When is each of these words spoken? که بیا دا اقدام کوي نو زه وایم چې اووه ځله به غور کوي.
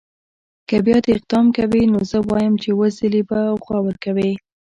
که 0.69 0.75
بیا 0.85 0.97
دا 1.03 1.09
اقدام 1.15 1.45
کوي 1.57 1.81
نو 1.91 1.99
زه 2.11 2.17
وایم 2.29 2.53
چې 2.61 2.69
اووه 2.71 2.87
ځله 2.97 3.21
به 3.29 3.39
غور 3.65 3.95
کوي. 4.03 4.31